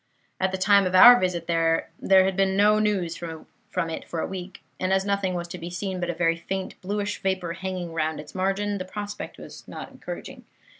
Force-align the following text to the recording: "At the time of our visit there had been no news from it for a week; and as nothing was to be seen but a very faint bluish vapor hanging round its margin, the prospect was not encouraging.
"At 0.39 0.51
the 0.51 0.57
time 0.57 0.87
of 0.87 0.95
our 0.95 1.19
visit 1.19 1.45
there 1.45 1.85
had 2.01 2.35
been 2.35 2.57
no 2.57 2.79
news 2.79 3.15
from 3.17 3.89
it 3.91 4.07
for 4.07 4.19
a 4.19 4.25
week; 4.25 4.63
and 4.79 4.91
as 4.91 5.05
nothing 5.05 5.35
was 5.35 5.47
to 5.49 5.59
be 5.59 5.69
seen 5.69 5.99
but 5.99 6.09
a 6.09 6.15
very 6.15 6.37
faint 6.37 6.73
bluish 6.81 7.19
vapor 7.19 7.53
hanging 7.53 7.93
round 7.93 8.19
its 8.19 8.33
margin, 8.33 8.79
the 8.79 8.85
prospect 8.85 9.37
was 9.37 9.67
not 9.67 9.91
encouraging. 9.91 10.43